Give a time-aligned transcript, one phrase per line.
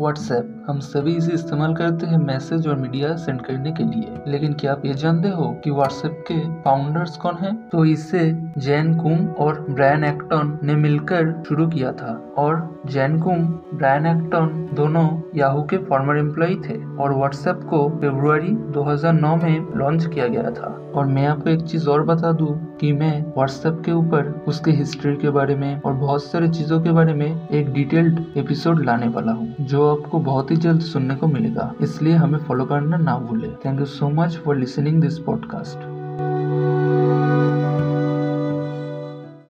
[0.00, 4.52] WhatsApp हम सभी इसे इस्तेमाल करते हैं मैसेज और मीडिया सेंड करने के लिए लेकिन
[4.52, 7.68] क्या आप ये जानते हो कि व्हाट्सएप के फाउंडर्स कौन हैं?
[7.68, 8.20] तो इसे
[8.58, 14.69] जैन कुंग और ब्रायन एक्टन ने मिलकर शुरू किया था और जैन कुंग, ब्रायन एक्टन
[14.74, 20.50] दोनों याहू के फॉर्मर एम्प्लॉय थे और व्हाट्सएप को फरवरी 2009 में लॉन्च किया गया
[20.50, 24.70] था। और मैं आपको एक चीज़ और बता दूँ कि मैं व्हाट्सएप के ऊपर उसके
[24.70, 29.08] हिस्ट्री के बारे में और बहुत सारी चीज़ों के बारे में एक डिटेल्ड एपिसोड लाने
[29.08, 33.16] वाला हूँ, जो आपको बहुत ही जल्द सुनने को मिलेगा। इसलिए हमें फॉलो करना ना
[33.18, 35.78] भूले। Thank you so much for listening this podcast